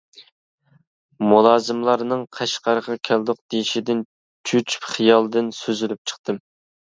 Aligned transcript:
مۇلازىملارنىڭ 1.31 2.23
قەشقەرگە 2.37 2.95
كەلدۇق 3.09 3.39
دېيىشىدىن 3.53 4.01
چۆچۈپ 4.53 4.87
خىيالدىن 4.95 5.55
سۈزۈلۈپ 5.61 6.13
چىقتىم. 6.13 6.41